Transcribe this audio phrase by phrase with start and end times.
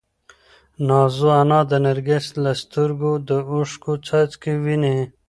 [0.87, 4.97] نازو انا د نرګس له سترګو د اوښکو څاڅکي ویني.